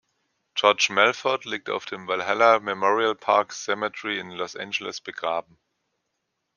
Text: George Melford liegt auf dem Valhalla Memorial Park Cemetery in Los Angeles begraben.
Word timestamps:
George 0.55 0.87
Melford 0.89 1.45
liegt 1.45 1.69
auf 1.69 1.85
dem 1.85 2.07
Valhalla 2.07 2.59
Memorial 2.59 3.13
Park 3.13 3.53
Cemetery 3.53 4.17
in 4.17 4.31
Los 4.31 4.55
Angeles 4.55 4.99
begraben. 4.99 5.59